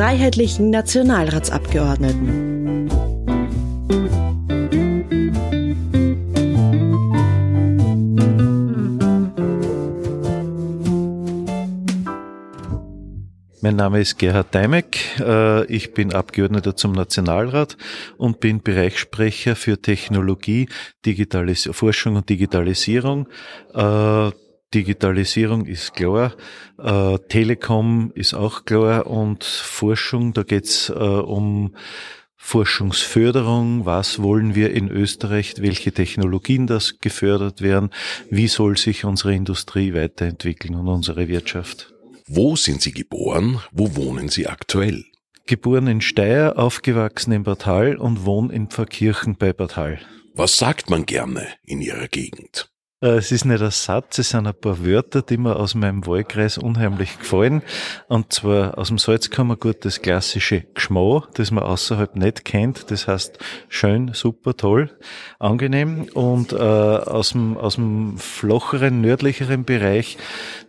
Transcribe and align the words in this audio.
freiheitlichen 0.00 0.70
Nationalratsabgeordneten. 0.70 2.88
Mein 13.60 13.76
Name 13.76 14.00
ist 14.00 14.18
Gerhard 14.18 14.54
Deimek. 14.54 15.20
Äh, 15.20 15.66
ich 15.66 15.92
bin 15.92 16.14
Abgeordneter 16.14 16.74
zum 16.74 16.92
Nationalrat 16.92 17.76
und 18.16 18.40
bin 18.40 18.62
Bereichssprecher 18.62 19.54
für 19.54 19.82
Technologie, 19.82 20.70
Digitalis 21.04 21.68
Forschung 21.72 22.16
und 22.16 22.30
Digitalisierung. 22.30 23.28
Äh, 24.70 24.78
Digitalisierung 24.78 25.66
ist 25.66 25.94
klar, 25.94 26.34
äh, 26.78 27.18
Telekom 27.28 28.12
ist 28.14 28.34
auch 28.34 28.64
klar 28.64 29.06
und 29.06 29.44
Forschung, 29.44 30.32
da 30.32 30.42
geht's 30.42 30.90
um 30.90 31.74
Forschungsförderung, 32.36 33.84
was 33.84 34.22
wollen 34.22 34.54
wir 34.54 34.72
in 34.72 34.88
Österreich, 34.88 35.54
welche 35.58 35.92
Technologien 35.92 36.66
das 36.66 36.98
gefördert 36.98 37.60
werden, 37.60 37.90
wie 38.30 38.48
soll 38.48 38.78
sich 38.78 39.04
unsere 39.04 39.34
Industrie 39.34 39.92
weiterentwickeln 39.92 40.74
und 40.74 40.88
unsere 40.88 41.28
Wirtschaft. 41.28 41.92
Wo 42.26 42.56
sind 42.56 42.80
Sie 42.80 42.92
geboren? 42.92 43.60
Wo 43.72 43.94
wohnen 43.94 44.30
Sie 44.30 44.46
aktuell? 44.46 45.04
Geboren 45.46 45.86
in 45.86 46.00
Steyr, 46.00 46.54
aufgewachsen 46.58 47.32
in 47.32 47.42
Bad 47.42 47.66
Hall 47.66 47.96
und 47.96 48.24
wohne 48.24 48.54
in 48.54 48.68
Pfarrkirchen 48.68 49.36
bei 49.36 49.52
Bad 49.52 49.76
Hall. 49.76 50.00
Was 50.34 50.56
sagt 50.56 50.88
man 50.88 51.04
gerne 51.06 51.46
in 51.66 51.82
Ihrer 51.82 52.08
Gegend? 52.08 52.70
Äh, 53.02 53.16
es 53.16 53.32
ist 53.32 53.46
nicht 53.46 53.62
ein 53.62 53.70
Satz, 53.70 54.18
es 54.18 54.30
sind 54.30 54.46
ein 54.46 54.54
paar 54.54 54.84
Wörter, 54.84 55.22
die 55.22 55.38
mir 55.38 55.56
aus 55.56 55.74
meinem 55.74 56.06
Wahlkreis 56.06 56.58
unheimlich 56.58 57.18
gefallen. 57.18 57.62
Und 58.08 58.32
zwar 58.32 58.76
aus 58.76 58.88
dem 58.88 58.98
Salzkammergut 58.98 59.84
das 59.84 60.02
klassische 60.02 60.64
Geschmau, 60.74 61.24
das 61.34 61.50
man 61.50 61.64
außerhalb 61.64 62.14
nicht 62.16 62.44
kennt. 62.44 62.90
Das 62.90 63.08
heißt 63.08 63.38
schön, 63.68 64.12
super, 64.12 64.54
toll, 64.54 64.90
angenehm. 65.38 66.08
Und 66.12 66.52
äh, 66.52 66.56
aus, 66.56 67.30
dem, 67.30 67.56
aus 67.56 67.76
dem 67.76 68.18
flacheren, 68.18 69.00
nördlicheren 69.00 69.64
Bereich 69.64 70.18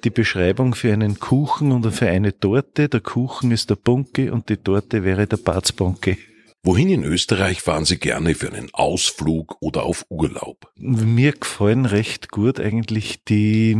die 0.06 0.09
Beschreibung 0.09 0.74
für 0.74 0.94
einen 0.94 1.20
Kuchen 1.20 1.74
und 1.74 1.92
für 1.92 2.08
eine 2.08 2.40
Torte. 2.40 2.88
Der 2.88 3.02
Kuchen 3.02 3.52
ist 3.52 3.70
der 3.70 3.76
Bunke 3.76 4.32
und 4.32 4.48
die 4.48 4.58
Torte 4.58 5.04
wäre 5.04 5.28
der 5.28 5.38
Barzbunke. 5.38 6.18
Wohin 6.64 6.90
in 6.90 7.04
Österreich 7.04 7.59
fahren 7.59 7.86
Sie 7.86 7.98
gerne 7.98 8.36
für 8.36 8.54
einen 8.54 8.72
Ausflug 8.72 9.58
oder 9.62 9.81
auf 9.81 10.06
Urlaub? 10.09 10.72
Mir 10.78 11.31
gefallen 11.31 11.88
recht 11.88 12.30
gut 12.30 12.59
eigentlich 12.59 13.23
die 13.23 13.76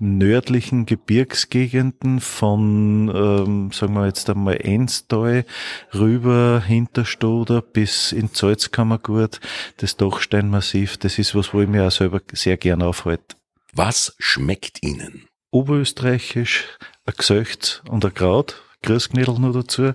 nördlichen 0.00 0.86
Gebirgsgegenden 0.86 2.20
von, 2.20 3.12
ähm, 3.14 3.72
sagen 3.72 3.92
wir 3.92 4.06
jetzt 4.06 4.30
einmal 4.30 4.56
Enstal 4.56 5.44
rüber 5.92 6.62
Hinterstoder 6.66 7.60
bis 7.60 8.12
in 8.12 8.30
Salzkammergut, 8.32 9.40
das 9.76 9.98
Dachsteinmassiv, 9.98 10.96
das 10.96 11.18
ist 11.18 11.34
was, 11.34 11.52
wo 11.52 11.60
ich 11.60 11.68
mir 11.68 11.86
auch 11.86 11.90
selber 11.90 12.22
sehr 12.32 12.56
gern 12.56 12.80
aufhalte. 12.80 13.36
Was 13.74 14.16
schmeckt 14.18 14.82
Ihnen? 14.82 15.26
Oberösterreichisch, 15.50 16.64
ein 17.04 17.14
Gesöcht 17.18 17.82
und 17.90 18.02
ein 18.06 18.14
Kraut, 18.14 18.62
Grüßknödel 18.82 19.38
nur 19.38 19.52
dazu 19.52 19.92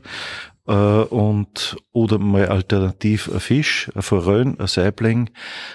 äh, 0.67 0.73
und 0.73 1.77
oder 1.91 2.19
mal 2.19 2.47
alternativ 2.47 3.29
ein 3.31 3.39
Fisch, 3.39 3.91
ein 3.95 4.01
Forellen, 4.01 4.59
ein 4.59 4.67
Saibling 4.67 5.29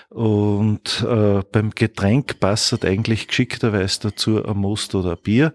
und 0.08 1.05
äh, 1.08 1.42
beim 1.53 1.70
Getränk 1.70 2.41
passt 2.41 2.84
eigentlich 2.84 3.28
geschickterweise 3.28 4.00
dazu 4.03 4.45
ein 4.45 4.56
Most 4.56 4.95
oder 4.95 5.12
ein 5.12 5.22
Bier. 5.22 5.55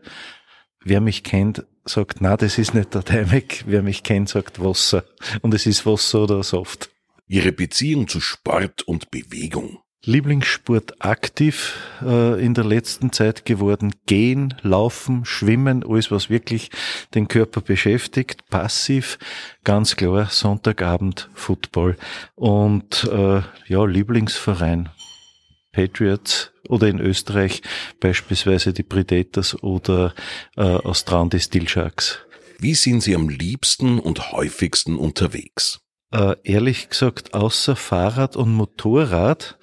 Wer 0.84 1.02
mich 1.02 1.24
kennt, 1.24 1.66
sagt, 1.86 2.22
na, 2.22 2.38
das 2.38 2.58
ist 2.58 2.74
nicht 2.74 2.94
der 2.94 3.04
Teimek. 3.04 3.64
Wer 3.68 3.82
mich 3.82 4.04
kennt, 4.04 4.30
sagt 4.30 4.62
Wasser. 4.62 5.06
Und 5.42 5.54
es 5.54 5.66
ist 5.66 5.86
Wasser 5.86 6.24
oder 6.24 6.44
Soft. 6.44 6.90
Ihre 7.28 7.52
Beziehung 7.52 8.08
zu 8.08 8.20
Sport 8.20 8.84
und 8.84 9.10
Bewegung. 9.12 9.83
Lieblingssport 10.06 11.02
aktiv 11.02 11.78
äh, 12.02 12.44
in 12.44 12.54
der 12.54 12.66
letzten 12.66 13.14
Zeit 13.14 13.46
geworden. 13.46 13.96
Gehen, 14.06 14.54
Laufen, 14.62 15.24
Schwimmen, 15.24 15.86
alles 15.88 16.12
was 16.12 16.30
wirklich 16.30 16.72
den 17.16 17.30
Körper 17.30 17.62
beschäftigt. 17.62 18.50
Passiv, 18.50 19.18
ganz 19.64 19.96
klar, 19.96 20.28
Sonntagabend 20.30 21.30
Football. 21.34 21.96
Und 22.36 23.06
äh, 23.06 23.42
ja, 23.68 23.86
Lieblingsverein. 23.86 24.90
Patriots 25.72 26.52
oder 26.70 26.88
in 26.88 27.00
Österreich 27.00 27.62
beispielsweise 28.00 28.74
die 28.74 28.84
Predators 28.84 29.62
oder 29.64 30.14
äh, 30.56 30.62
Australien 30.62 31.32
die 31.32 31.40
Steel 31.40 31.68
Sharks. 31.68 32.20
Wie 32.60 32.76
sind 32.76 33.02
Sie 33.02 33.16
am 33.16 33.28
liebsten 33.28 34.00
und 34.00 34.32
häufigsten 34.32 34.98
unterwegs? 34.98 35.80
Äh, 36.14 36.36
ehrlich 36.44 36.90
gesagt, 36.90 37.34
außer 37.34 37.76
Fahrrad 37.76 38.36
und 38.36 38.54
Motorrad 38.54 39.58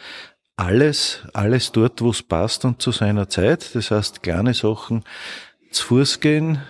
alles, 0.61 1.23
alles 1.33 1.73
dort, 1.73 2.03
wo 2.03 2.11
es 2.11 2.23
passt 2.23 2.65
und 2.65 2.83
zu 2.83 2.93
seiner 2.93 3.29
Zeit. 3.29 3.75
Das 3.75 3.91
heißt, 3.91 4.23
kleine 4.23 4.53
Sachen 4.53 5.05
zu 5.71 5.87
Fuß 5.87 6.21
gehen, 6.21 6.61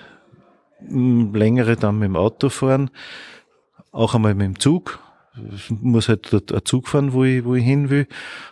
längere 0.89 1.77
dann 1.77 1.99
mit 1.99 2.07
dem 2.07 2.17
Auto 2.17 2.49
fahren, 2.49 2.91
auch 3.91 4.15
einmal 4.15 4.35
mit 4.35 4.47
dem 4.47 4.61
Zug. 4.61 5.01
Ich 5.55 5.71
muss 5.71 6.09
halt 6.09 6.33
dort 6.33 6.53
ein 6.53 6.65
Zug 6.65 6.89
fahren, 6.89 7.13
wo 7.13 7.25
ich, 7.25 7.45
wo 7.45 7.55
ich 7.55 7.65
hin 7.65 7.91
will. 7.91 8.07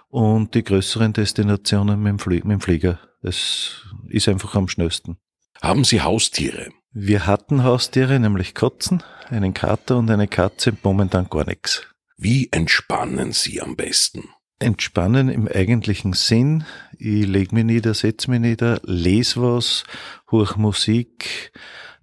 Und 0.09 0.55
die 0.55 0.65
größeren 0.65 1.13
Destinationen 1.13 2.03
mit 2.03 2.11
dem, 2.11 2.19
Flie 2.19 2.39
mit 2.39 2.53
dem 2.53 2.61
Flieger. 2.61 2.99
Das 3.23 3.85
ist 4.09 4.29
einfach 4.29 4.55
am 4.55 4.69
schnellsten. 4.69 5.19
Haben 5.63 5.85
Sie 5.85 6.03
Haustiere? 6.03 6.71
Wir 6.93 7.27
hatten 7.27 7.63
Haustiere, 7.63 8.19
nämlich 8.19 8.55
Katzen, 8.55 9.03
einen 9.29 9.55
Kater 9.55 9.99
und 9.99 10.11
eine 10.11 10.27
Katze, 10.27 10.73
momentan 10.83 11.29
gar 11.29 11.47
nichts. 11.47 11.87
Wie 12.17 12.49
entspannen 12.51 13.33
Sie 13.33 13.61
am 13.61 13.77
besten? 13.77 14.25
Entspannen 14.59 15.29
im 15.29 15.49
eigentlichen 15.49 16.13
Sinn. 16.15 16.65
Ich 16.99 17.27
leg 17.27 17.53
mich 17.53 17.65
nieder, 17.65 17.95
setz 17.95 18.27
mich 18.27 18.41
nieder, 18.41 18.81
lese 18.85 19.41
was, 19.41 19.85
hoch 20.31 20.57
Musik 20.57 21.53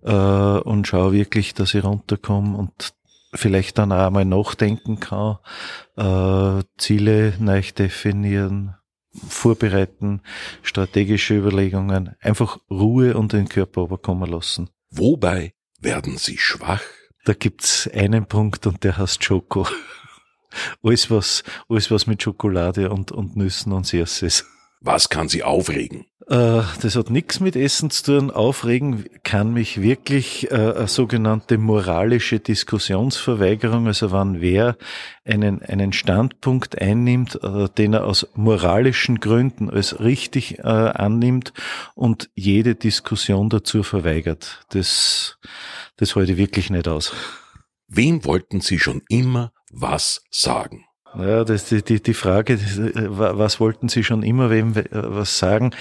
äh, 0.03 0.11
und 0.11 0.87
schaue 0.87 1.11
wirklich, 1.11 1.53
dass 1.53 1.73
ich 1.73 1.83
runterkomme 1.83 2.57
und 2.57 2.93
vielleicht 3.33 3.77
dann 3.77 3.91
auch 3.91 4.07
einmal 4.07 4.25
nachdenken 4.25 4.99
kann, 4.99 5.37
äh, 5.97 6.63
Ziele 6.77 7.33
neu 7.39 7.61
definieren, 7.77 8.75
vorbereiten, 9.27 10.21
strategische 10.61 11.35
Überlegungen, 11.35 12.15
einfach 12.21 12.57
Ruhe 12.69 13.17
und 13.17 13.33
den 13.33 13.49
Körper 13.49 13.83
überkommen 13.83 14.29
lassen. 14.29 14.69
Wobei 14.89 15.53
werden 15.81 16.17
Sie 16.17 16.37
schwach? 16.37 16.81
Da 17.25 17.33
gibt's 17.33 17.89
einen 17.93 18.27
Punkt 18.27 18.67
und 18.67 18.83
der 18.83 18.97
heißt 18.97 19.23
Schoko. 19.23 19.67
Alles 20.83 21.09
was, 21.11 21.43
alles 21.69 21.91
was 21.91 22.07
mit 22.07 22.21
Schokolade 22.21 22.89
und, 22.89 23.11
und 23.11 23.35
Nüssen 23.35 23.71
und 23.73 23.85
Süßes. 23.85 24.45
Was 24.81 25.09
kann 25.09 25.29
Sie 25.29 25.43
aufregen? 25.43 26.05
Äh, 26.27 26.61
das 26.81 26.95
hat 26.95 27.09
nichts 27.09 27.39
mit 27.39 27.55
Essen 27.55 27.89
zu 27.91 28.19
tun. 28.19 28.31
Aufregen 28.31 29.05
kann 29.23 29.53
mich 29.53 29.81
wirklich 29.81 30.51
äh, 30.51 30.55
eine 30.55 30.87
sogenannte 30.87 31.57
moralische 31.57 32.39
Diskussionsverweigerung, 32.39 33.87
also 33.87 34.11
wann 34.11 34.41
wer 34.41 34.77
einen, 35.23 35.61
einen 35.61 35.93
Standpunkt 35.93 36.81
einnimmt, 36.81 37.39
äh, 37.43 37.67
den 37.77 37.93
er 37.93 38.05
aus 38.05 38.27
moralischen 38.35 39.19
Gründen 39.19 39.69
als 39.69 39.99
richtig 39.99 40.63
annimmt 40.65 41.53
und 41.95 42.29
jede 42.35 42.75
Diskussion 42.75 43.49
dazu 43.49 43.83
verweigert. 43.83 44.65
Das, 44.69 45.37
das 45.97 46.15
halte 46.15 46.33
ich 46.33 46.37
wirklich 46.37 46.69
nicht 46.69 46.87
aus. 46.87 47.13
Wem 47.87 48.25
wollten 48.25 48.61
Sie 48.61 48.79
schon 48.79 49.03
immer 49.09 49.51
was 49.75 50.23
sagen? 50.31 50.85
Ja, 51.17 51.45
das 51.45 51.69
die, 51.69 51.81
die, 51.81 52.03
die 52.03 52.13
Frage, 52.13 52.59
was 52.59 53.61
wollten 53.61 53.87
Sie 53.87 54.03
schon 54.03 54.21
immer 54.21 54.49
wem 54.49 54.75
was 54.91 55.37
sagen? 55.37 55.71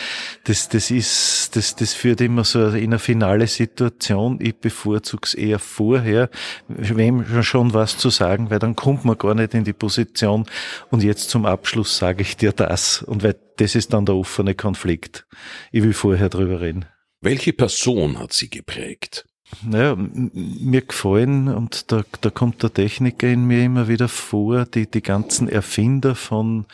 Das, 0.45 0.69
das 0.69 0.93
ist, 0.93 1.57
das, 1.57 1.75
das 1.75 1.93
führt 1.93 2.21
immer 2.21 2.45
so 2.45 2.69
in 2.69 2.85
eine 2.85 3.01
finale 3.01 3.49
Situation. 3.49 4.39
Ich 4.41 4.55
bevorzuge 4.55 5.23
es 5.25 5.35
eher 5.35 5.59
vorher, 5.59 6.31
wem 6.69 7.43
schon 7.43 7.75
was 7.75 7.99
zu 7.99 8.11
sagen, 8.11 8.51
weil 8.51 8.61
dann 8.61 8.77
kommt 8.77 9.05
man 9.05 9.19
gar 9.19 9.35
nicht 9.35 9.55
in 9.55 9.65
die 9.65 9.73
Position. 9.73 10.47
Und 10.91 11.03
jetzt 11.03 11.31
zum 11.31 11.47
Abschluss 11.47 11.97
sage 11.97 12.23
ich 12.23 12.37
dir 12.37 12.53
das. 12.53 13.03
Und 13.03 13.25
weil 13.25 13.35
das 13.57 13.75
ist 13.75 13.93
dann 13.93 14.07
der 14.07 14.15
offene 14.15 14.55
Konflikt. 14.55 15.27
Ich 15.73 15.83
will 15.83 15.95
vorher 15.95 16.29
drüber 16.29 16.61
reden. 16.61 16.85
Welche 17.21 17.53
Person 17.53 18.21
hat 18.21 18.33
Sie 18.33 18.51
geprägt? 18.51 19.27
Naja, 19.63 19.97
mir 19.97 20.83
gefallen, 20.83 21.49
und 21.49 21.93
da, 21.93 22.03
da 22.21 22.31
kommt 22.31 22.63
der 22.63 22.73
Techniker 22.73 23.29
in 23.29 23.47
mir 23.47 23.65
immer 23.65 23.89
wieder 23.89 24.09
vor, 24.09 24.65
die, 24.65 24.91
die 24.91 25.03
ganzen 25.03 25.49
Erfinder 25.49 26.15
von 26.15 26.67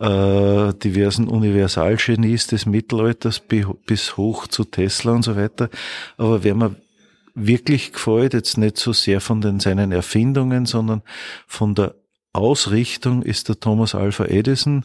äh, 0.00 0.72
diversen 0.74 1.28
Universalgenies 1.28 2.46
des 2.46 2.66
Mittelalters 2.66 3.40
bis 3.86 4.16
hoch 4.16 4.46
zu 4.46 4.64
Tesla 4.64 5.12
und 5.12 5.22
so 5.22 5.36
weiter. 5.36 5.70
Aber 6.16 6.44
wer 6.44 6.54
mir 6.54 6.76
wirklich 7.34 7.92
gefällt, 7.92 8.34
jetzt 8.34 8.58
nicht 8.58 8.78
so 8.78 8.92
sehr 8.92 9.20
von 9.20 9.40
den 9.40 9.60
seinen 9.60 9.92
Erfindungen, 9.92 10.66
sondern 10.66 11.02
von 11.46 11.74
der 11.74 11.94
Ausrichtung 12.32 13.22
ist 13.22 13.48
der 13.48 13.60
Thomas 13.60 13.94
Alpha 13.94 14.24
Edison, 14.24 14.84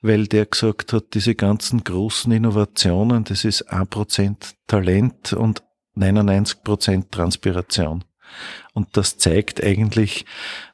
weil 0.00 0.28
der 0.28 0.46
gesagt 0.46 0.92
hat, 0.92 1.14
diese 1.14 1.34
ganzen 1.34 1.82
großen 1.82 2.30
Innovationen, 2.30 3.24
das 3.24 3.44
ist 3.44 3.62
ein 3.62 3.88
Prozent 3.88 4.54
Talent 4.68 5.32
und 5.32 5.62
99 5.94 6.62
Prozent 6.62 7.12
Transpiration. 7.12 8.04
Und 8.72 8.96
das 8.96 9.18
zeigt 9.18 9.62
eigentlich, 9.62 10.24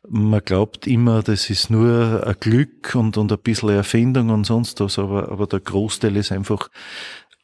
man 0.08 0.40
glaubt 0.44 0.86
immer, 0.86 1.22
das 1.22 1.50
ist 1.50 1.70
nur 1.70 2.26
ein 2.26 2.36
Glück 2.40 2.94
und, 2.94 3.16
und 3.16 3.30
ein 3.30 3.38
bisschen 3.38 3.70
Erfindung 3.70 4.30
und 4.30 4.44
sonst 4.44 4.80
was, 4.80 4.98
aber, 4.98 5.30
aber 5.30 5.46
der 5.46 5.60
Großteil 5.60 6.16
ist 6.16 6.32
einfach 6.32 6.70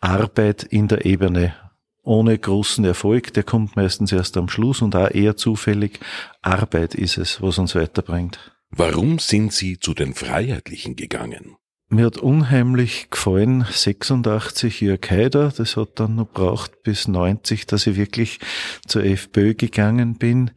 Arbeit 0.01 0.63
in 0.63 0.89
der 0.89 1.05
Ebene. 1.05 1.55
Ohne 2.03 2.39
großen 2.39 2.85
Erfolg, 2.85 3.35
der 3.35 3.43
kommt 3.43 3.75
meistens 3.75 4.13
erst 4.13 4.37
am 4.37 4.49
Schluss 4.49 4.81
und 4.81 4.95
auch 4.95 5.11
eher 5.11 5.37
zufällig. 5.37 5.99
Arbeit 6.41 6.95
ist 6.95 7.19
es, 7.19 7.43
was 7.43 7.59
uns 7.59 7.75
weiterbringt. 7.75 8.39
Warum 8.71 9.19
sind 9.19 9.53
Sie 9.53 9.79
zu 9.79 9.93
den 9.93 10.15
Freiheitlichen 10.15 10.95
gegangen? 10.95 11.57
Mir 11.89 12.07
hat 12.07 12.19
unheimlich 12.19 13.11
gefallen 13.11 13.65
86 13.71 14.81
Jörg 14.81 15.09
Haider. 15.09 15.53
Das 15.57 15.77
hat 15.77 16.01
dann 16.01 16.17
noch 16.17 16.29
braucht 16.29 16.83
bis 16.83 17.07
90, 17.07 17.67
dass 17.67 17.87
ich 17.87 17.97
wirklich 17.97 18.41
zur 18.87 19.05
FPÖ 19.05 19.55
gegangen 19.55 20.17
bin. 20.17 20.51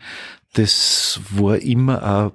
Das 0.53 1.21
war 1.29 1.59
immer 1.59 2.03
auch 2.03 2.33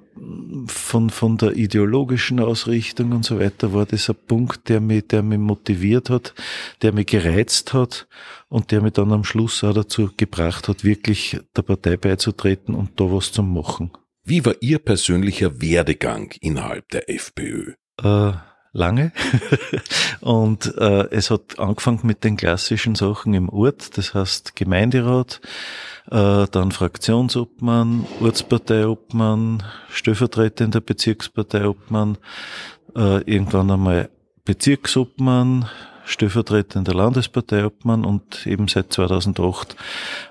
von, 0.67 1.09
von 1.09 1.37
der 1.37 1.57
ideologischen 1.57 2.39
Ausrichtung 2.39 3.11
und 3.11 3.25
so 3.25 3.41
weiter 3.41 3.73
war 3.73 3.85
das 3.85 4.09
ein 4.09 4.15
Punkt, 4.25 4.69
der 4.69 4.79
mich, 4.79 5.07
der 5.07 5.21
mich 5.21 5.39
motiviert 5.39 6.09
hat, 6.09 6.33
der 6.81 6.93
mich 6.93 7.07
gereizt 7.07 7.73
hat 7.73 8.07
und 8.47 8.71
der 8.71 8.81
mich 8.81 8.93
dann 8.93 9.11
am 9.11 9.25
Schluss 9.25 9.61
auch 9.65 9.73
dazu 9.73 10.09
gebracht 10.15 10.69
hat, 10.69 10.85
wirklich 10.85 11.37
der 11.57 11.63
Partei 11.63 11.97
beizutreten 11.97 12.73
und 12.73 12.97
da 13.01 13.11
was 13.11 13.33
zu 13.33 13.43
machen. 13.43 13.91
Wie 14.23 14.45
war 14.45 14.55
Ihr 14.61 14.79
persönlicher 14.79 15.61
Werdegang 15.61 16.33
innerhalb 16.39 16.87
der 16.89 17.09
FPÖ? 17.09 17.73
Äh, 18.01 18.31
lange. 18.75 19.11
und 20.21 20.77
äh, 20.77 21.07
es 21.09 21.31
hat 21.31 21.57
angefangen 21.57 22.01
mit 22.03 22.23
den 22.23 22.37
klassischen 22.37 22.95
Sachen 22.95 23.33
im 23.33 23.49
Ort, 23.49 23.97
das 23.97 24.13
heißt 24.13 24.55
Gemeinderat, 24.55 25.41
äh, 26.11 26.45
dann 26.51 26.71
Fraktionsobmann, 26.71 28.05
Ortsparteiobmann, 28.21 29.63
stellvertretender 29.89 30.81
Bezirksparteiobmann, 30.81 32.17
äh, 32.95 33.21
irgendwann 33.23 33.71
einmal 33.71 34.09
Bezirksobmann, 34.43 35.67
stellvertretender 36.05 36.93
Landesparteiobmann 36.93 38.05
und 38.05 38.45
eben 38.45 38.67
seit 38.67 38.93
2008 38.93 39.75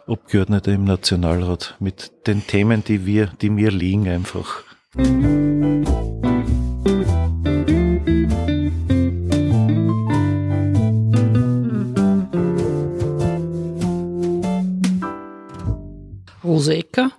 Abgeordneter 0.06 0.73
im 0.73 0.85
Nationalrat 0.85 1.76
mit 1.81 2.12
den 2.29 2.47
Themen, 2.47 2.85
die 2.85 3.06
wir, 3.06 3.26
die 3.40 3.50
mir 3.50 3.73
liegen 3.73 4.08
einfach. 4.08 4.62
Rose 16.64 16.76
Ecker, 16.76 17.12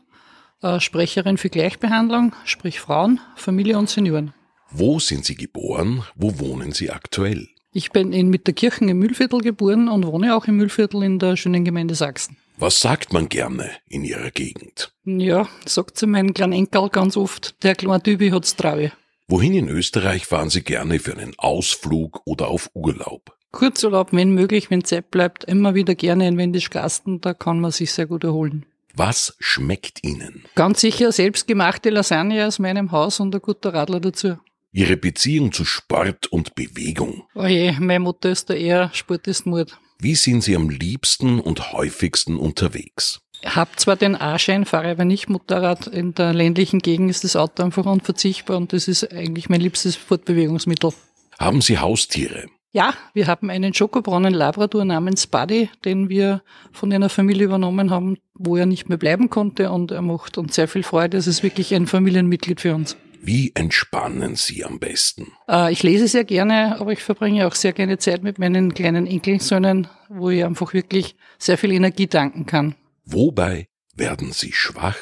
äh, 0.63 0.79
Sprecherin 0.79 1.37
für 1.37 1.49
Gleichbehandlung, 1.49 2.33
sprich 2.45 2.79
Frauen, 2.79 3.19
Familie 3.35 3.77
und 3.77 3.87
Senioren. 3.87 4.33
Wo 4.71 4.99
sind 4.99 5.23
Sie 5.23 5.35
geboren? 5.35 6.01
Wo 6.15 6.39
wohnen 6.39 6.71
Sie 6.71 6.89
aktuell? 6.89 7.47
Ich 7.71 7.91
bin 7.91 8.11
in 8.11 8.29
Mitterkirchen 8.29 8.89
im 8.89 8.97
Mühlviertel 8.97 9.41
geboren 9.41 9.87
und 9.87 10.07
wohne 10.07 10.35
auch 10.35 10.45
im 10.45 10.55
Mühlviertel 10.55 11.03
in 11.03 11.19
der 11.19 11.35
schönen 11.35 11.63
Gemeinde 11.63 11.93
Sachsen. 11.93 12.37
Was 12.57 12.81
sagt 12.81 13.13
man 13.13 13.29
gerne 13.29 13.69
in 13.87 14.03
Ihrer 14.03 14.31
Gegend? 14.31 14.93
Ja, 15.03 15.47
sagt 15.67 15.95
zu 15.99 16.07
meinem 16.07 16.33
kleinen 16.33 16.53
Enkel 16.53 16.89
ganz 16.89 17.15
oft, 17.15 17.63
der 17.63 17.75
kleine 17.75 18.01
Typi 18.01 18.31
hat's 18.31 18.55
traue. 18.55 18.93
Wohin 19.27 19.53
in 19.53 19.69
Österreich 19.69 20.25
fahren 20.25 20.49
Sie 20.49 20.63
gerne 20.63 20.97
für 20.97 21.15
einen 21.15 21.35
Ausflug 21.37 22.21
oder 22.25 22.47
auf 22.47 22.71
Urlaub? 22.73 23.37
Kurzurlaub, 23.51 24.11
wenn 24.11 24.31
möglich, 24.31 24.71
wenn 24.71 24.83
Zeit 24.83 25.11
bleibt, 25.11 25.43
immer 25.43 25.75
wieder 25.75 25.93
gerne 25.93 26.27
in 26.27 26.39
Wendischgasten, 26.39 27.21
da 27.21 27.35
kann 27.35 27.59
man 27.59 27.69
sich 27.69 27.91
sehr 27.91 28.07
gut 28.07 28.23
erholen. 28.23 28.65
Was 28.97 29.35
schmeckt 29.39 30.03
Ihnen? 30.03 30.45
Ganz 30.55 30.79
sicher 30.79 31.11
selbstgemachte 31.11 31.89
Lasagne 31.89 32.47
aus 32.47 32.59
meinem 32.59 32.91
Haus 32.91 33.19
und 33.19 33.35
ein 33.35 33.41
guter 33.41 33.73
Radler 33.73 33.99
dazu. 33.99 34.37
Ihre 34.71 34.95
Beziehung 34.95 35.51
zu 35.51 35.65
Sport 35.65 36.27
und 36.27 36.55
Bewegung? 36.55 37.23
Oje, 37.35 37.77
mein 37.79 38.01
Motto 38.01 38.29
ist 38.29 38.49
da 38.49 38.53
eher, 38.53 38.89
Sport 38.93 39.27
ist 39.27 39.45
Mord. 39.45 39.77
Wie 39.99 40.15
sind 40.15 40.43
Sie 40.43 40.55
am 40.55 40.69
liebsten 40.69 41.39
und 41.39 41.73
häufigsten 41.73 42.37
unterwegs? 42.37 43.21
Habe 43.45 43.71
zwar 43.75 43.95
den 43.95 44.15
A-Schein, 44.15 44.65
fahre 44.65 44.91
aber 44.91 45.05
nicht 45.05 45.29
Motorrad. 45.29 45.87
In 45.87 46.13
der 46.13 46.33
ländlichen 46.33 46.79
Gegend 46.79 47.09
ist 47.09 47.23
das 47.23 47.35
Auto 47.35 47.63
einfach 47.63 47.85
unverzichtbar 47.85 48.57
und 48.57 48.73
das 48.73 48.87
ist 48.87 49.11
eigentlich 49.11 49.49
mein 49.49 49.61
liebstes 49.61 49.95
Fortbewegungsmittel. 49.95 50.91
Haben 51.37 51.61
Sie 51.61 51.79
Haustiere? 51.79 52.47
Ja, 52.75 52.93
wir 53.13 53.27
haben 53.27 53.49
einen 53.49 53.73
Schokobrunnen 53.73 54.33
Labrador 54.33 54.83
namens 54.83 55.27
Buddy, 55.27 55.69
den 55.85 56.09
wir 56.09 56.41
von 56.73 56.91
einer 56.91 57.07
Familie 57.07 57.45
übernommen 57.45 57.89
haben, 57.89 58.17
wo 58.33 58.57
er 58.57 58.65
nicht 58.65 58.89
mehr 58.89 58.97
bleiben 58.97 59.29
konnte 59.29 59.71
und 59.71 59.91
er 59.91 60.01
macht 60.01 60.37
uns 60.37 60.55
sehr 60.55 60.67
viel 60.67 60.83
Freude. 60.83 61.15
Es 61.15 61.25
ist 61.25 61.41
wirklich 61.41 61.73
ein 61.73 61.87
Familienmitglied 61.87 62.59
für 62.59 62.75
uns. 62.75 62.97
Wie 63.21 63.53
entspannen 63.55 64.35
Sie 64.35 64.65
am 64.65 64.79
besten? 64.79 65.31
Äh, 65.47 65.71
ich 65.71 65.83
lese 65.83 66.09
sehr 66.09 66.25
gerne, 66.25 66.77
aber 66.77 66.91
ich 66.91 67.01
verbringe 67.01 67.47
auch 67.47 67.55
sehr 67.55 67.71
gerne 67.71 67.97
Zeit 67.97 68.23
mit 68.23 68.39
meinen 68.39 68.73
kleinen 68.73 69.07
Enkelsöhnen, 69.07 69.87
wo 70.09 70.29
ich 70.29 70.43
einfach 70.43 70.73
wirklich 70.73 71.15
sehr 71.37 71.57
viel 71.57 71.71
Energie 71.71 72.07
danken 72.07 72.45
kann. 72.45 72.75
Wobei 73.05 73.69
werden 73.95 74.33
Sie 74.33 74.51
schwach? 74.51 74.97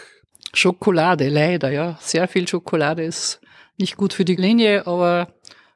Schokolade, 0.54 1.28
leider, 1.28 1.72
ja. 1.72 1.98
Sehr 2.00 2.28
viel 2.28 2.48
Schokolade 2.48 3.04
ist 3.04 3.42
nicht 3.78 3.98
gut 3.98 4.14
für 4.14 4.26
die 4.26 4.36
Linie, 4.36 4.86
aber 4.86 5.34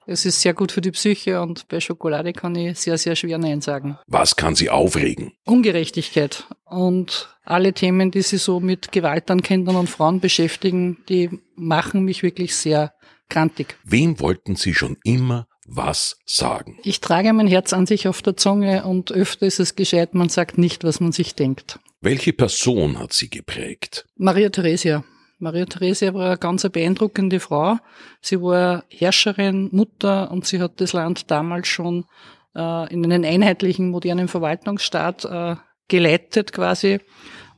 es 0.07 0.25
ist 0.25 0.41
sehr 0.41 0.53
gut 0.53 0.71
für 0.71 0.81
die 0.81 0.91
Psyche 0.91 1.41
und 1.41 1.67
bei 1.67 1.79
Schokolade 1.79 2.33
kann 2.33 2.55
ich 2.55 2.79
sehr, 2.79 2.97
sehr 2.97 3.15
schwer 3.15 3.37
Nein 3.37 3.61
sagen. 3.61 3.97
Was 4.07 4.35
kann 4.35 4.55
Sie 4.55 4.69
aufregen? 4.69 5.33
Ungerechtigkeit 5.45 6.45
und 6.65 7.29
alle 7.43 7.73
Themen, 7.73 8.09
die 8.11 8.21
sich 8.21 8.41
so 8.41 8.59
mit 8.59 8.91
Gewalt 8.91 9.29
an 9.29 9.41
Kindern 9.41 9.75
und 9.75 9.89
Frauen 9.89 10.19
beschäftigen, 10.19 10.97
die 11.09 11.29
machen 11.55 12.03
mich 12.03 12.23
wirklich 12.23 12.55
sehr 12.55 12.93
krantig. 13.29 13.77
Wem 13.83 14.19
wollten 14.19 14.55
Sie 14.55 14.73
schon 14.73 14.97
immer 15.03 15.47
was 15.65 16.17
sagen? 16.25 16.79
Ich 16.83 17.01
trage 17.01 17.33
mein 17.33 17.47
Herz 17.47 17.73
an 17.73 17.85
sich 17.85 18.07
auf 18.07 18.21
der 18.21 18.37
Zunge 18.37 18.85
und 18.85 19.11
öfter 19.11 19.45
ist 19.45 19.59
es 19.59 19.75
gescheit, 19.75 20.13
man 20.13 20.29
sagt 20.29 20.57
nicht, 20.57 20.85
was 20.85 21.01
man 21.01 21.11
sich 21.11 21.35
denkt. 21.35 21.79
Welche 21.99 22.31
Person 22.31 22.97
hat 22.99 23.11
Sie 23.11 23.29
geprägt? 23.29 24.05
Maria 24.15 24.49
Theresia. 24.49 25.03
Maria 25.39 25.65
Theresia 25.65 26.13
war 26.13 26.27
eine 26.27 26.37
ganz 26.37 26.67
beeindruckende 26.67 27.39
Frau. 27.39 27.77
Sie 28.21 28.41
war 28.41 28.83
Herrscherin, 28.89 29.69
Mutter 29.71 30.31
und 30.31 30.45
sie 30.45 30.59
hat 30.59 30.81
das 30.81 30.93
Land 30.93 31.29
damals 31.29 31.67
schon 31.67 32.05
äh, 32.55 32.91
in 32.91 33.03
einen 33.05 33.23
einheitlichen, 33.23 33.89
modernen 33.89 34.27
Verwaltungsstaat 34.27 35.25
äh, 35.25 35.55
geleitet 35.87 36.53
quasi. 36.53 36.99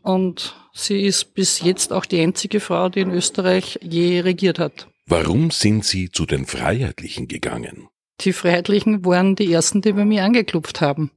Und 0.02 0.56
sie 0.74 1.02
ist 1.04 1.34
bis 1.34 1.62
jetzt 1.62 1.94
auch 1.94 2.06
die 2.06 2.20
einzige 2.20 2.60
Frau, 2.60 2.90
die 2.90 3.02
in 3.02 3.12
Österreich 3.12 3.80
je 3.82 4.20
regiert 4.22 4.60
hat. 4.60 4.88
Warum 5.06 5.50
sind 5.50 5.86
Sie 5.86 6.12
zu 6.12 6.26
den 6.26 6.46
Freiheitlichen 6.46 7.28
gegangen? 7.28 7.88
Die 8.22 8.34
Freiheitlichen 8.34 9.06
waren 9.06 9.36
die 9.36 9.52
ersten, 9.52 9.82
die 9.82 9.94
bei 9.94 10.06
mir 10.06 10.24
angeklopft 10.24 10.82
haben. 10.82 11.12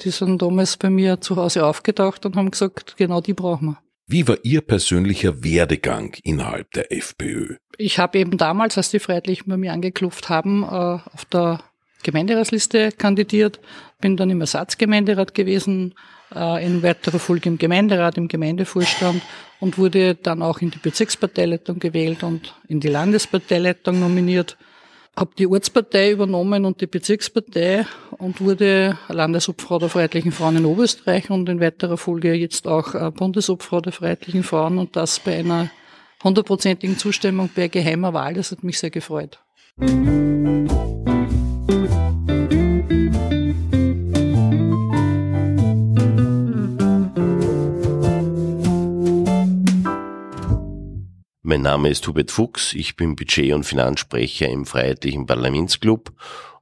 Die 0.00 0.10
sind 0.10 0.40
damals 0.40 0.76
bei 0.76 0.90
mir 0.90 1.20
zu 1.20 1.36
Hause 1.36 1.66
aufgetaucht 1.66 2.24
und 2.26 2.34
haben 2.34 2.50
gesagt, 2.50 2.96
genau 2.96 3.20
die 3.20 3.34
brauchen 3.34 3.66
wir. 3.66 3.78
Wie 4.12 4.28
war 4.28 4.36
Ihr 4.42 4.60
persönlicher 4.60 5.42
Werdegang 5.42 6.14
innerhalb 6.22 6.70
der 6.72 6.92
FPÖ? 6.92 7.56
Ich 7.78 7.98
habe 7.98 8.18
eben 8.18 8.36
damals, 8.36 8.76
als 8.76 8.90
die 8.90 8.98
Freiheitlichen 8.98 9.48
bei 9.48 9.56
mir 9.56 9.72
angeklopft 9.72 10.28
haben, 10.28 10.64
äh, 10.64 10.66
auf 10.66 11.24
der 11.32 11.60
Gemeinderatsliste 12.02 12.92
kandidiert, 12.92 13.58
bin 14.02 14.18
dann 14.18 14.28
im 14.28 14.42
Ersatzgemeinderat 14.42 15.32
gewesen, 15.32 15.94
äh, 16.34 16.62
in 16.62 16.82
weiterer 16.82 17.18
Folge 17.18 17.48
im 17.48 17.56
Gemeinderat, 17.56 18.18
im 18.18 18.28
Gemeindevorstand 18.28 19.22
und 19.60 19.78
wurde 19.78 20.14
dann 20.14 20.42
auch 20.42 20.60
in 20.60 20.70
die 20.70 20.78
Bezirksparteileitung 20.78 21.78
gewählt 21.78 22.22
und 22.22 22.54
in 22.68 22.80
die 22.80 22.88
Landesparteileitung 22.88 23.98
nominiert. 23.98 24.58
Habe 25.14 25.32
die 25.36 25.46
Ortspartei 25.46 26.12
übernommen 26.12 26.64
und 26.64 26.80
die 26.80 26.86
Bezirkspartei 26.86 27.84
und 28.16 28.40
wurde 28.40 28.98
Landesobfrau 29.08 29.78
der 29.78 29.90
Freiheitlichen 29.90 30.32
Frauen 30.32 30.56
in 30.56 30.64
Oberösterreich 30.64 31.28
und 31.28 31.48
in 31.50 31.60
weiterer 31.60 31.98
Folge 31.98 32.32
jetzt 32.32 32.66
auch 32.66 32.94
äh, 32.94 33.10
Bundesobfrau 33.10 33.82
der 33.82 33.92
Freiheitlichen 33.92 34.42
Frauen 34.42 34.78
und 34.78 34.96
das 34.96 35.20
bei 35.20 35.38
einer 35.38 35.70
hundertprozentigen 36.24 36.96
Zustimmung 36.96 37.50
bei 37.54 37.68
geheimer 37.68 38.14
Wahl. 38.14 38.34
Das 38.34 38.52
hat 38.52 38.64
mich 38.64 38.78
sehr 38.78 38.90
gefreut. 38.90 39.38
Mein 51.52 51.60
Name 51.60 51.90
ist 51.90 52.06
Hubert 52.08 52.30
Fuchs, 52.30 52.72
ich 52.72 52.96
bin 52.96 53.14
Budget- 53.14 53.52
und 53.52 53.64
Finanzsprecher 53.64 54.48
im 54.48 54.64
Freiheitlichen 54.64 55.26
Parlamentsclub 55.26 56.10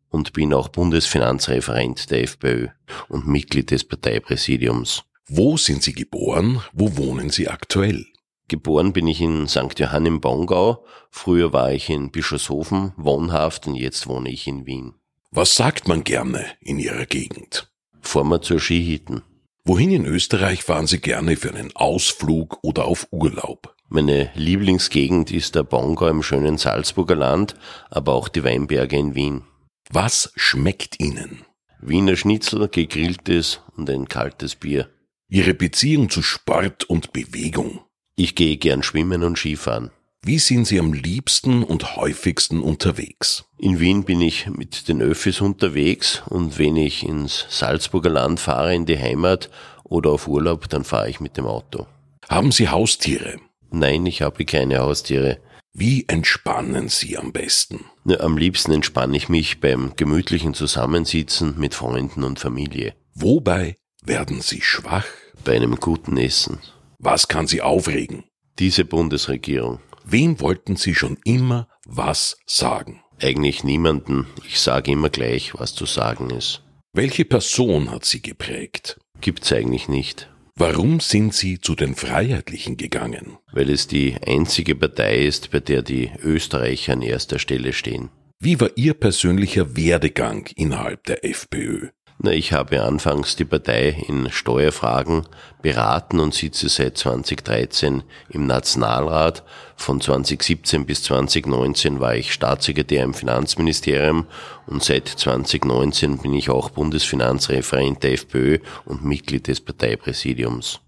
und 0.08 0.32
bin 0.32 0.52
auch 0.52 0.66
Bundesfinanzreferent 0.66 2.10
der 2.10 2.24
FPÖ 2.24 2.66
und 3.08 3.24
Mitglied 3.24 3.70
des 3.70 3.84
Parteipräsidiums. 3.84 5.04
Wo 5.28 5.56
sind 5.56 5.84
Sie 5.84 5.92
geboren? 5.92 6.60
Wo 6.72 6.96
wohnen 6.96 7.30
Sie 7.30 7.46
aktuell? 7.46 8.04
Geboren 8.48 8.92
bin 8.92 9.06
ich 9.06 9.20
in 9.20 9.46
St. 9.46 9.78
Johann 9.78 10.06
im 10.06 10.20
Bongau. 10.20 10.84
Früher 11.08 11.52
war 11.52 11.70
ich 11.70 11.88
in 11.88 12.10
Bischofshofen 12.10 12.92
wohnhaft 12.96 13.68
und 13.68 13.76
jetzt 13.76 14.08
wohne 14.08 14.28
ich 14.28 14.48
in 14.48 14.66
Wien. 14.66 14.94
Was 15.30 15.54
sagt 15.54 15.86
man 15.86 16.02
gerne 16.02 16.46
in 16.60 16.80
Ihrer 16.80 17.06
Gegend? 17.06 17.70
Wir 18.02 18.42
zur 18.42 18.58
Skihitten. 18.58 19.22
Wohin 19.64 19.92
in 19.92 20.04
Österreich 20.04 20.64
fahren 20.64 20.88
Sie 20.88 20.98
gerne 20.98 21.36
für 21.36 21.54
einen 21.54 21.76
Ausflug 21.76 22.58
oder 22.62 22.86
auf 22.86 23.06
Urlaub? 23.12 23.76
Meine 23.92 24.30
Lieblingsgegend 24.36 25.32
ist 25.32 25.56
der 25.56 25.64
Bongau 25.64 26.06
im 26.06 26.22
schönen 26.22 26.58
Salzburger 26.58 27.16
Land, 27.16 27.56
aber 27.90 28.14
auch 28.14 28.28
die 28.28 28.44
Weinberge 28.44 28.96
in 28.96 29.16
Wien. 29.16 29.42
Was 29.90 30.32
schmeckt 30.36 31.00
Ihnen? 31.00 31.44
Wiener 31.80 32.14
Schnitzel, 32.14 32.68
gegrilltes 32.68 33.62
und 33.76 33.90
ein 33.90 34.06
kaltes 34.06 34.54
Bier. 34.54 34.88
Ihre 35.28 35.54
Beziehung 35.54 36.08
zu 36.08 36.22
Sport 36.22 36.84
und 36.84 37.12
Bewegung. 37.12 37.80
Ich 38.14 38.36
gehe 38.36 38.58
gern 38.58 38.84
schwimmen 38.84 39.24
und 39.24 39.36
Skifahren. 39.36 39.90
Wie 40.22 40.38
sind 40.38 40.68
Sie 40.68 40.78
am 40.78 40.92
liebsten 40.92 41.64
und 41.64 41.96
häufigsten 41.96 42.60
unterwegs? 42.60 43.44
In 43.58 43.80
Wien 43.80 44.04
bin 44.04 44.20
ich 44.20 44.46
mit 44.46 44.86
den 44.86 45.02
Öffis 45.02 45.40
unterwegs 45.40 46.22
und 46.26 46.60
wenn 46.60 46.76
ich 46.76 47.02
ins 47.02 47.44
Salzburger 47.48 48.10
Land 48.10 48.38
fahre, 48.38 48.72
in 48.72 48.86
die 48.86 48.98
Heimat 48.98 49.50
oder 49.82 50.10
auf 50.10 50.28
Urlaub, 50.28 50.68
dann 50.68 50.84
fahre 50.84 51.10
ich 51.10 51.18
mit 51.18 51.36
dem 51.36 51.46
Auto. 51.46 51.88
Haben 52.28 52.52
Sie 52.52 52.68
Haustiere? 52.68 53.40
Nein, 53.70 54.06
ich 54.06 54.22
habe 54.22 54.44
keine 54.44 54.78
Haustiere. 54.78 55.38
Wie 55.72 56.04
entspannen 56.08 56.88
Sie 56.88 57.16
am 57.16 57.32
besten? 57.32 57.84
Am 58.18 58.36
liebsten 58.36 58.72
entspanne 58.72 59.16
ich 59.16 59.28
mich 59.28 59.60
beim 59.60 59.92
gemütlichen 59.96 60.52
Zusammensitzen 60.52 61.58
mit 61.58 61.74
Freunden 61.74 62.24
und 62.24 62.40
Familie. 62.40 62.94
Wobei 63.14 63.76
werden 64.02 64.40
Sie 64.40 64.60
schwach? 64.62 65.06
Bei 65.44 65.54
einem 65.54 65.76
guten 65.76 66.16
Essen. 66.16 66.58
Was 66.98 67.28
kann 67.28 67.46
Sie 67.46 67.62
aufregen? 67.62 68.24
Diese 68.58 68.84
Bundesregierung. 68.84 69.78
Wem 70.04 70.40
wollten 70.40 70.76
Sie 70.76 70.94
schon 70.94 71.18
immer 71.24 71.68
was 71.86 72.36
sagen? 72.46 73.02
Eigentlich 73.22 73.64
niemanden. 73.64 74.26
Ich 74.46 74.60
sage 74.60 74.90
immer 74.90 75.08
gleich, 75.08 75.54
was 75.54 75.74
zu 75.74 75.86
sagen 75.86 76.30
ist. 76.30 76.62
Welche 76.92 77.24
Person 77.24 77.90
hat 77.90 78.04
Sie 78.04 78.20
geprägt? 78.20 78.98
Gibt's 79.20 79.52
eigentlich 79.52 79.88
nicht. 79.88 80.28
Warum 80.60 81.00
sind 81.00 81.32
Sie 81.32 81.58
zu 81.58 81.74
den 81.74 81.94
Freiheitlichen 81.94 82.76
gegangen? 82.76 83.38
Weil 83.50 83.70
es 83.70 83.86
die 83.86 84.16
einzige 84.26 84.74
Partei 84.74 85.24
ist, 85.24 85.52
bei 85.52 85.60
der 85.60 85.80
die 85.80 86.10
Österreicher 86.22 86.92
an 86.92 87.00
erster 87.00 87.38
Stelle 87.38 87.72
stehen. 87.72 88.10
Wie 88.40 88.60
war 88.60 88.68
Ihr 88.76 88.92
persönlicher 88.92 89.74
Werdegang 89.74 90.50
innerhalb 90.56 91.04
der 91.04 91.24
FPÖ? 91.24 91.88
Na, 92.22 92.32
ich 92.32 92.52
habe 92.52 92.82
anfangs 92.82 93.34
die 93.34 93.46
Partei 93.46 94.04
in 94.06 94.30
Steuerfragen 94.30 95.22
beraten 95.62 96.20
und 96.20 96.34
sitze 96.34 96.68
seit 96.68 96.98
2013 96.98 98.02
im 98.28 98.46
Nationalrat. 98.46 99.42
Von 99.74 100.02
2017 100.02 100.84
bis 100.84 101.02
2019 101.04 101.98
war 101.98 102.14
ich 102.14 102.34
Staatssekretär 102.34 103.04
im 103.04 103.14
Finanzministerium 103.14 104.26
und 104.66 104.82
seit 104.82 105.08
2019 105.08 106.18
bin 106.18 106.34
ich 106.34 106.50
auch 106.50 106.68
Bundesfinanzreferent 106.68 108.02
der 108.02 108.12
FPÖ 108.12 108.58
und 108.84 109.02
Mitglied 109.02 109.48
des 109.48 109.62
Parteipräsidiums. 109.62 110.80